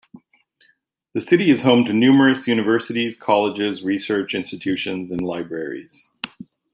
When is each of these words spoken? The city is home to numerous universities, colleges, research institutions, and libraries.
The 1.13 1.21
city 1.21 1.51
is 1.51 1.61
home 1.61 1.85
to 1.85 1.93
numerous 1.93 2.47
universities, 2.47 3.15
colleges, 3.15 3.83
research 3.83 4.33
institutions, 4.33 5.11
and 5.11 5.21
libraries. 5.21 6.09